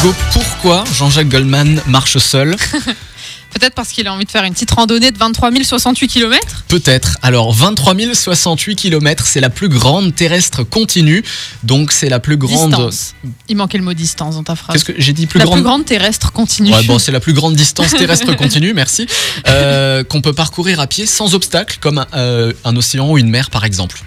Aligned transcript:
Hugo, 0.00 0.14
pourquoi 0.32 0.84
Jean-Jacques 0.94 1.28
Goldman 1.28 1.82
marche 1.86 2.16
seul 2.18 2.56
Peut-être 3.52 3.74
parce 3.74 3.90
qu'il 3.90 4.06
a 4.06 4.14
envie 4.14 4.24
de 4.24 4.30
faire 4.30 4.44
une 4.44 4.54
petite 4.54 4.70
randonnée 4.70 5.10
de 5.10 5.18
23 5.18 5.50
068 5.62 6.08
km 6.08 6.64
Peut-être. 6.68 7.18
Alors 7.20 7.52
23 7.52 7.94
068 8.14 8.76
km, 8.76 9.26
c'est 9.26 9.40
la 9.40 9.50
plus 9.50 9.68
grande 9.68 10.14
terrestre 10.14 10.62
continue, 10.62 11.22
donc 11.64 11.92
c'est 11.92 12.08
la 12.08 12.20
plus 12.20 12.38
grande. 12.38 12.70
Distance. 12.70 13.14
Il 13.48 13.56
manquait 13.56 13.78
le 13.78 13.84
mot 13.84 13.92
distance 13.92 14.36
dans 14.36 14.44
ta 14.44 14.56
phrase. 14.56 14.72
Qu'est-ce 14.72 14.84
que 14.84 14.94
j'ai 14.96 15.12
dit 15.12 15.26
plus 15.26 15.38
la 15.38 15.44
grande 15.44 15.56
plus 15.56 15.64
grande 15.64 15.84
terrestre 15.84 16.32
continue. 16.32 16.72
Ouais, 16.72 16.84
bon, 16.84 16.98
c'est 16.98 17.12
la 17.12 17.20
plus 17.20 17.34
grande 17.34 17.54
distance 17.54 17.90
terrestre 17.98 18.34
continue, 18.36 18.72
merci, 18.72 19.06
euh, 19.48 20.02
qu'on 20.04 20.22
peut 20.22 20.32
parcourir 20.32 20.80
à 20.80 20.86
pied 20.86 21.04
sans 21.04 21.34
obstacle, 21.34 21.76
comme 21.80 22.06
euh, 22.14 22.52
un 22.64 22.74
océan 22.76 23.10
ou 23.10 23.18
une 23.18 23.28
mer 23.28 23.50
par 23.50 23.64
exemple. 23.64 24.00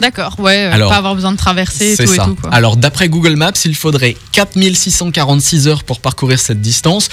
D'accord, 0.00 0.36
ouais, 0.38 0.66
euh, 0.66 0.72
Alors, 0.72 0.90
pas 0.90 0.96
avoir 0.96 1.14
besoin 1.14 1.32
de 1.32 1.38
traverser 1.38 1.92
et 1.92 1.96
tout 1.96 2.06
ça. 2.06 2.22
et 2.22 2.26
tout. 2.26 2.34
Quoi. 2.34 2.52
Alors 2.52 2.76
d'après 2.76 3.08
Google 3.08 3.36
Maps, 3.36 3.52
il 3.64 3.74
faudrait 3.74 4.16
4646 4.32 5.68
heures 5.68 5.84
pour 5.84 6.00
parcourir 6.00 6.38
cette 6.38 6.60
distance, 6.60 7.08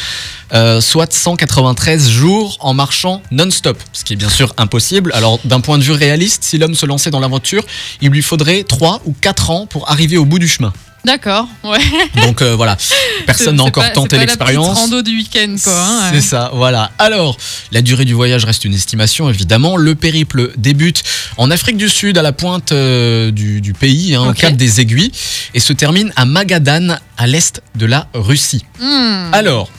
euh, 0.53 0.81
soit 0.81 1.11
193 1.11 2.09
jours 2.09 2.57
en 2.59 2.73
marchant 2.73 3.21
non-stop, 3.31 3.77
ce 3.93 4.03
qui 4.03 4.13
est 4.13 4.17
bien 4.17 4.29
sûr 4.29 4.53
impossible. 4.57 5.11
Alors 5.13 5.39
d'un 5.45 5.61
point 5.61 5.77
de 5.77 5.83
vue 5.83 5.93
réaliste, 5.93 6.43
si 6.43 6.57
l'homme 6.57 6.75
se 6.75 6.85
lançait 6.85 7.11
dans 7.11 7.19
l'aventure, 7.19 7.63
il 8.01 8.09
lui 8.09 8.21
faudrait 8.21 8.63
3 8.63 9.01
ou 9.05 9.15
4 9.19 9.49
ans 9.49 9.65
pour 9.65 9.89
arriver 9.89 10.17
au 10.17 10.25
bout 10.25 10.39
du 10.39 10.47
chemin. 10.47 10.73
D'accord, 11.05 11.47
ouais. 11.65 11.79
Donc 12.25 12.41
euh, 12.41 12.55
voilà, 12.55 12.77
personne 13.25 13.57
n'a 13.57 13.63
C'est 13.63 13.67
encore 13.69 13.83
pas- 13.83 13.89
tenté 13.89 14.15
c'est 14.15 14.21
l'expérience. 14.25 14.77
rando 14.79 15.01
du 15.01 15.17
week-end, 15.17 15.53
quoi. 15.61 15.73
hein, 15.77 16.01
C'est 16.09 16.15
ouais. 16.15 16.21
ça, 16.21 16.51
voilà. 16.53 16.91
Alors, 16.97 17.35
la 17.73 17.81
durée 17.81 18.05
du 18.05 18.13
voyage 18.13 18.45
reste 18.45 18.63
une 18.63 18.73
estimation, 18.73 19.29
évidemment. 19.29 19.75
Le 19.75 19.95
périple 19.95 20.51
débute 20.55 21.03
en 21.37 21.51
Afrique 21.51 21.75
du 21.75 21.89
Sud, 21.89 22.17
à 22.17 22.21
la 22.21 22.31
pointe 22.31 22.71
euh, 22.71 23.31
du, 23.31 23.59
du 23.59 23.73
pays, 23.73 24.15
hein, 24.15 24.29
au 24.29 24.33
cap 24.33 24.53
des 24.55 24.79
Aiguilles, 24.79 25.11
et 25.53 25.59
se 25.59 25.73
termine 25.73 26.13
à 26.15 26.23
Magadan, 26.25 26.97
à 27.17 27.27
l'est 27.27 27.61
de 27.75 27.85
la 27.85 28.07
Russie. 28.13 28.63
Hmm. 28.79 29.33
Alors, 29.33 29.69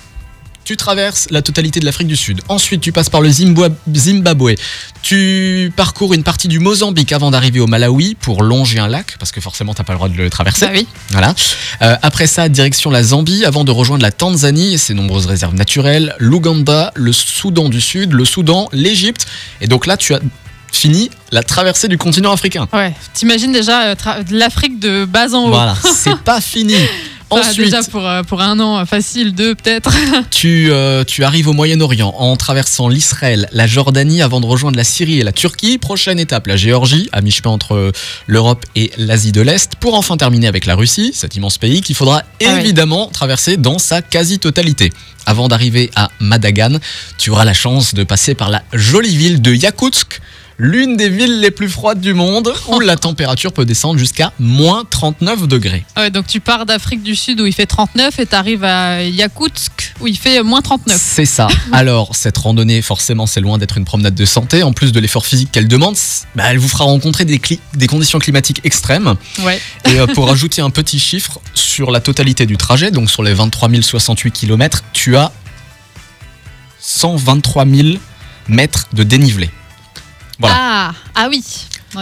tu 0.64 0.76
traverses 0.76 1.28
la 1.30 1.42
totalité 1.42 1.80
de 1.80 1.84
l'Afrique 1.84 2.08
du 2.08 2.16
Sud. 2.16 2.40
Ensuite, 2.48 2.80
tu 2.80 2.90
passes 2.90 3.10
par 3.10 3.20
le 3.20 3.30
Zimbabwe. 3.30 4.54
Tu 5.02 5.72
parcours 5.76 6.14
une 6.14 6.22
partie 6.22 6.48
du 6.48 6.58
Mozambique 6.58 7.12
avant 7.12 7.30
d'arriver 7.30 7.60
au 7.60 7.66
Malawi 7.66 8.14
pour 8.14 8.42
longer 8.42 8.78
un 8.78 8.88
lac, 8.88 9.16
parce 9.18 9.30
que 9.30 9.40
forcément, 9.40 9.74
t'as 9.74 9.84
pas 9.84 9.92
le 9.92 9.98
droit 9.98 10.08
de 10.08 10.16
le 10.16 10.30
traverser. 10.30 10.66
Bah 10.66 10.72
oui. 10.74 10.86
Voilà. 11.10 11.34
Euh, 11.82 11.96
après 12.02 12.26
ça, 12.26 12.48
direction 12.48 12.90
la 12.90 13.02
Zambie, 13.02 13.44
avant 13.44 13.64
de 13.64 13.70
rejoindre 13.70 14.02
la 14.02 14.12
Tanzanie 14.12 14.74
et 14.74 14.78
ses 14.78 14.94
nombreuses 14.94 15.26
réserves 15.26 15.54
naturelles, 15.54 16.14
l'Ouganda, 16.18 16.92
le 16.94 17.12
Soudan 17.12 17.68
du 17.68 17.80
Sud, 17.80 18.12
le 18.12 18.24
Soudan, 18.24 18.68
l'Égypte. 18.72 19.26
Et 19.60 19.66
donc 19.66 19.86
là, 19.86 19.96
tu 19.96 20.14
as 20.14 20.20
fini 20.72 21.10
la 21.30 21.42
traversée 21.42 21.88
du 21.88 21.98
continent 21.98 22.32
africain. 22.32 22.68
Ouais, 22.72 22.94
t'imagines 23.12 23.52
déjà 23.52 23.88
euh, 23.88 23.94
l'Afrique 24.30 24.80
de 24.80 25.04
bas 25.04 25.34
en 25.34 25.44
haut. 25.44 25.48
Voilà, 25.48 25.76
c'est 25.94 26.18
pas 26.18 26.40
fini. 26.40 26.74
Ensuite, 27.40 27.66
déjà 27.66 27.82
pour, 27.84 28.06
euh, 28.06 28.22
pour 28.22 28.40
un 28.40 28.58
an, 28.60 28.78
euh, 28.78 28.84
facile, 28.84 29.34
deux 29.34 29.54
peut-être. 29.54 29.90
tu, 30.30 30.70
euh, 30.70 31.04
tu 31.04 31.24
arrives 31.24 31.48
au 31.48 31.52
Moyen-Orient 31.52 32.14
en 32.18 32.36
traversant 32.36 32.88
l'Israël, 32.88 33.48
la 33.52 33.66
Jordanie 33.66 34.22
avant 34.22 34.40
de 34.40 34.46
rejoindre 34.46 34.76
la 34.76 34.84
Syrie 34.84 35.20
et 35.20 35.24
la 35.24 35.32
Turquie. 35.32 35.78
Prochaine 35.78 36.18
étape, 36.18 36.46
la 36.46 36.56
Géorgie, 36.56 37.08
à 37.12 37.20
mi-chemin 37.20 37.50
entre 37.50 37.92
l'Europe 38.26 38.64
et 38.76 38.90
l'Asie 38.98 39.32
de 39.32 39.40
l'Est, 39.40 39.76
pour 39.76 39.94
enfin 39.94 40.16
terminer 40.16 40.46
avec 40.46 40.66
la 40.66 40.74
Russie, 40.74 41.12
cet 41.14 41.36
immense 41.36 41.58
pays 41.58 41.80
qu'il 41.80 41.96
faudra 41.96 42.22
Ah 42.44 42.54
oui. 42.54 42.60
évidemment 42.60 43.08
traverser 43.08 43.56
dans 43.56 43.78
sa 43.78 44.02
quasi-totalité. 44.02 44.92
Avant 45.26 45.48
d'arriver 45.48 45.90
à 45.96 46.10
Madagan, 46.20 46.78
tu 47.18 47.30
auras 47.30 47.44
la 47.44 47.54
chance 47.54 47.94
de 47.94 48.04
passer 48.04 48.34
par 48.34 48.50
la 48.50 48.62
jolie 48.72 49.16
ville 49.16 49.40
de 49.40 49.54
Yakoutsk, 49.54 50.20
l'une 50.58 50.96
des 50.96 51.08
villes 51.08 51.40
les 51.40 51.50
plus 51.50 51.68
froides 51.68 52.00
du 52.00 52.14
monde, 52.14 52.52
où 52.68 52.80
la 52.80 52.96
température 52.96 53.52
peut 53.52 53.64
descendre 53.64 53.98
jusqu'à 53.98 54.32
moins 54.38 54.84
39 54.88 55.48
degrés. 55.48 55.84
Ouais, 55.96 56.10
donc 56.10 56.26
tu 56.26 56.40
pars 56.40 56.66
d'Afrique 56.66 57.02
du 57.02 57.16
Sud 57.16 57.40
où 57.40 57.46
il 57.46 57.52
fait 57.52 57.66
39 57.66 58.18
et 58.18 58.26
t'arrives 58.26 58.64
à 58.64 59.02
Yakoutsk 59.02 59.94
où 60.00 60.06
il 60.06 60.16
fait 60.16 60.42
moins 60.42 60.62
39. 60.62 60.96
C'est 61.00 61.26
ça. 61.26 61.48
Alors, 61.72 62.14
cette 62.14 62.38
randonnée, 62.38 62.82
forcément, 62.82 63.26
c'est 63.26 63.40
loin 63.40 63.58
d'être 63.58 63.78
une 63.78 63.84
promenade 63.84 64.14
de 64.14 64.24
santé. 64.24 64.62
En 64.62 64.72
plus 64.72 64.92
de 64.92 65.00
l'effort 65.00 65.26
physique 65.26 65.50
qu'elle 65.52 65.68
demande, 65.68 65.96
bah, 66.34 66.44
elle 66.48 66.58
vous 66.58 66.68
fera 66.68 66.84
rencontrer 66.84 67.24
des 67.24 67.86
conditions 67.86 68.18
climatiques 68.18 68.60
extrêmes. 68.64 69.14
Ouais. 69.42 69.60
Et 69.86 69.98
euh, 69.98 70.06
pour 70.06 70.30
ajouter 70.30 70.62
un 70.62 70.70
petit 70.70 70.98
chiffre, 70.98 71.40
sur 71.54 71.90
la 71.90 72.00
totalité 72.00 72.46
du 72.46 72.56
trajet, 72.56 72.90
donc 72.90 73.10
sur 73.10 73.22
les 73.22 73.34
23 73.34 73.68
068 73.82 74.30
km, 74.30 74.84
tu 74.92 75.16
as 75.16 75.32
123 76.80 77.66
000 77.66 77.88
mètres 78.48 78.88
de 78.92 79.02
dénivelé. 79.02 79.50
Voilà. 80.38 80.54
Ah, 80.58 80.92
ah 81.14 81.26
oui, 81.30 81.42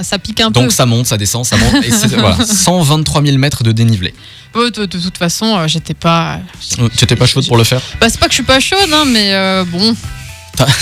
ça 0.03 0.19
pique 0.19 0.41
un 0.41 0.51
peu. 0.51 0.61
Donc 0.61 0.73
ça 0.73 0.87
monte, 0.87 1.07
ça 1.07 1.17
descend, 1.19 1.45
ça 1.45 1.57
monte. 1.57 1.85
Et 1.85 1.91
c'est 1.91 2.09
voilà, 2.17 2.45
123 2.45 3.23
000 3.23 3.37
mètres 3.39 3.63
de 3.63 3.73
dénivelé. 3.73 4.15
Oh, 4.55 4.69
de, 4.71 4.85
de 4.87 4.99
toute 4.99 5.17
façon, 5.19 5.57
euh, 5.57 5.67
j'étais 5.69 5.95
pas. 5.95 6.41
Euh, 6.79 6.89
Tu 6.97 7.05
étais 7.05 7.17
pas 7.17 7.27
chaude 7.27 7.47
pour 7.47 7.57
le 7.57 7.65
faire? 7.65 7.81
Bah, 8.01 8.09
c'est 8.11 8.19
pas 8.21 8.27
que 8.27 8.33
je 8.33 8.37
suis 8.37 8.43
pas 8.45 8.61
chaude, 8.61 8.91
hein, 8.93 9.05
mais 9.07 9.33
euh, 9.35 9.65
bon. 9.67 9.95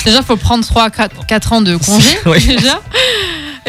Déjà, 0.04 0.22
faut 0.22 0.36
prendre 0.36 0.64
3 0.66 0.90
4, 0.90 1.26
4 1.26 1.52
ans 1.52 1.60
de 1.62 1.76
congé. 1.76 2.18
Oui. 2.26 2.44
Déjà. 2.44 2.80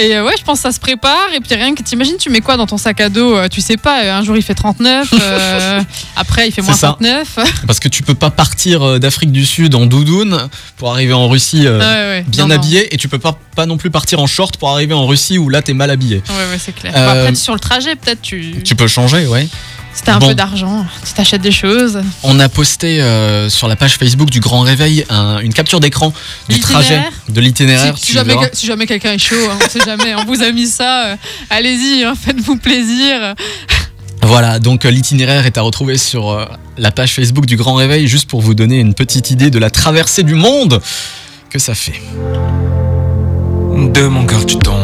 Et 0.02 0.16
euh, 0.16 0.26
ouais, 0.26 0.34
je 0.38 0.44
pense 0.44 0.60
que 0.60 0.64
ça 0.64 0.72
se 0.72 0.80
prépare. 0.80 1.28
Et 1.36 1.40
puis 1.40 1.54
rien 1.56 1.76
que 1.76 1.84
t'imagines, 1.84 2.18
tu 2.18 2.30
mets 2.30 2.42
quoi 2.42 2.58
dans 2.58 2.66
ton 2.66 2.78
sac 2.78 3.00
à 3.02 3.10
dos 3.10 3.36
euh, 3.38 3.48
Tu 3.48 3.62
sais 3.62 3.78
pas, 3.78 4.04
euh, 4.04 4.14
un 4.14 4.24
jour 4.24 4.36
il 4.36 4.42
fait 4.42 4.56
39, 4.56 5.14
euh, 5.22 5.82
après 6.16 6.48
il 6.48 6.52
fait 6.52 6.62
moins 6.62 6.74
ça. 6.74 6.96
39. 7.00 7.38
Parce 7.68 7.80
que 7.80 7.88
tu 7.88 8.02
peux 8.02 8.16
pas 8.16 8.32
partir 8.32 9.00
d'Afrique 9.00 9.32
du 9.32 9.46
Sud 9.46 9.76
en 9.76 9.86
doudoune 9.86 10.50
pour 10.78 10.92
arriver 10.92 11.14
en 11.14 11.30
Russie 11.30 11.68
euh, 11.68 11.78
Ouais, 11.80 12.20
ouais. 12.20 12.26
bien 12.28 12.44
Non, 12.48 12.50
non. 12.50 12.56
habillé 12.56 12.94
et 12.94 12.98
tu 12.98 13.08
peux 13.08 13.20
pas, 13.20 13.38
pas 13.56 13.66
non 13.66 13.78
plus 13.78 13.92
partir 13.92 14.20
en 14.20 14.28
short 14.28 14.58
pour 14.58 14.70
arriver 14.72 14.94
en 14.94 15.06
Russie 15.06 15.38
où 15.38 15.50
là 15.50 15.62
t'es 15.62 15.74
mal 15.74 15.92
habillé. 15.92 16.24
Ouais, 16.30 16.36
ouais, 16.52 16.60
c'est 16.60 16.74
clair. 16.74 16.94
Euh, 16.96 17.22
après, 17.28 17.36
sur 17.36 17.54
le 17.54 17.60
trajet, 17.60 17.96
peut-être 17.96 18.22
tu. 18.22 18.62
Tu 18.64 18.76
peux 18.76 18.88
changer, 18.88 19.28
ouais. 19.28 19.48
Si 19.94 20.04
t'as 20.04 20.16
un 20.16 20.20
Bon. 20.20 20.30
peu 20.30 20.36
d'argent, 20.36 20.86
tu 21.06 21.14
t'achètes 21.14 21.42
des 21.42 21.52
choses. 21.52 22.00
On 22.24 22.40
a 22.40 22.48
posté 22.48 23.02
euh, 23.02 23.50
sur 23.50 23.68
la 23.68 23.76
page 23.76 23.98
Facebook 23.98 24.30
du 24.30 24.40
Grand 24.40 24.62
Réveil 24.62 25.06
un- 25.10 25.40
une 25.40 25.54
capture 25.54 25.80
d'écran 25.82 26.14
du 26.48 26.60
trajet, 26.62 27.02
de 27.28 27.42
l'itinéraire. 27.42 27.96
Si, 27.98 28.14
jamais, 28.14 28.36
si 28.54 28.68
quelqu'un 28.88 29.12
est 29.14 29.18
chaud, 29.18 29.36
hein, 29.52 29.58
on 29.64 29.70
sait 29.70 29.84
jamais, 29.86 30.16
on 30.16 30.24
vous 30.24 30.42
a 30.42 30.52
mis 30.54 30.66
ça, 30.68 31.08
euh, 31.08 31.16
allez-y, 31.50 32.04
hein, 32.06 32.14
faites-vous 32.20 32.56
plaisir. 32.58 33.36
Voilà, 34.24 34.60
donc 34.60 34.86
euh, 34.86 34.92
l'itinéraire 34.92 35.46
est 35.46 35.58
à 35.58 35.62
retrouver 35.62 35.98
sur 35.98 36.30
euh, 36.30 36.46
la 36.78 36.92
page 36.92 37.14
Facebook 37.14 37.46
du 37.46 37.58
Grand 37.58 37.74
Réveil, 37.76 38.08
juste 38.08 38.30
pour 38.30 38.40
vous 38.42 38.54
donner 38.54 38.80
une 38.80 38.94
petite 38.94 39.30
idée 39.30 39.50
de 39.50 39.60
la 39.60 39.70
traversée 39.70 40.24
du 40.24 40.36
monde 40.36 40.80
que 41.50 41.60
ça 41.60 41.76
fait? 41.76 42.02
De 43.94 44.08
mon 44.08 44.26
cœur 44.26 44.46
tu 44.46 44.58
tombes 44.58 44.81